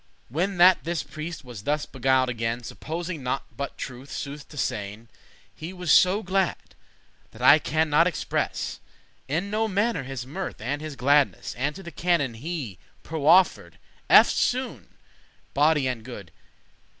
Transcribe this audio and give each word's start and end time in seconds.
*better 0.01 0.33
When 0.33 0.57
that 0.57 0.83
this 0.83 1.03
priest 1.03 1.45
was 1.45 1.61
thus 1.61 1.85
beguil'd 1.85 2.27
again, 2.27 2.63
Supposing 2.63 3.21
naught 3.21 3.55
but 3.55 3.77
truthe, 3.77 4.09
sooth 4.09 4.49
to 4.49 4.57
sayn, 4.57 5.09
He 5.53 5.73
was 5.73 5.91
so 5.91 6.23
glad, 6.23 6.73
that 7.29 7.41
I 7.43 7.59
can 7.59 7.87
not 7.91 8.07
express 8.07 8.79
In 9.27 9.51
no 9.51 9.67
mannere 9.67 10.03
his 10.05 10.25
mirth 10.25 10.59
and 10.59 10.81
his 10.81 10.95
gladness; 10.95 11.53
And 11.55 11.75
to 11.75 11.83
the 11.83 11.91
canon 11.91 12.33
he 12.33 12.79
proffer'd 13.03 13.77
eftsoon* 14.09 14.87
*forthwith; 15.53 15.53
again 15.53 15.53
Body 15.53 15.87
and 15.87 16.03
good. 16.03 16.31